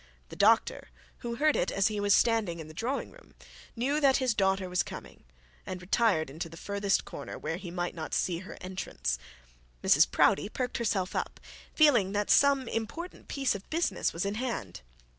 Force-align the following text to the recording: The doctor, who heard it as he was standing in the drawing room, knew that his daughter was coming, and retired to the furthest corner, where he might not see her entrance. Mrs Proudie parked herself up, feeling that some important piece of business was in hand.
The 0.29 0.35
doctor, 0.35 0.89
who 1.19 1.35
heard 1.35 1.55
it 1.55 1.69
as 1.71 1.89
he 1.89 1.99
was 1.99 2.15
standing 2.15 2.59
in 2.59 2.67
the 2.67 2.73
drawing 2.73 3.11
room, 3.11 3.35
knew 3.75 4.01
that 4.01 4.17
his 4.17 4.33
daughter 4.33 4.67
was 4.67 4.81
coming, 4.81 5.25
and 5.63 5.79
retired 5.79 6.33
to 6.41 6.49
the 6.49 6.57
furthest 6.57 7.05
corner, 7.05 7.37
where 7.37 7.57
he 7.57 7.69
might 7.69 7.93
not 7.93 8.15
see 8.15 8.39
her 8.39 8.57
entrance. 8.61 9.19
Mrs 9.83 10.09
Proudie 10.09 10.49
parked 10.49 10.79
herself 10.79 11.15
up, 11.15 11.39
feeling 11.75 12.13
that 12.13 12.31
some 12.31 12.67
important 12.67 13.27
piece 13.27 13.53
of 13.53 13.69
business 13.69 14.11
was 14.11 14.25
in 14.25 14.33
hand. 14.41 14.81